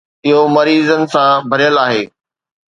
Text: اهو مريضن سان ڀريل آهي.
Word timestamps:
اهو 0.27 0.41
مريضن 0.55 1.01
سان 1.13 1.31
ڀريل 1.49 1.75
آهي. 1.85 2.03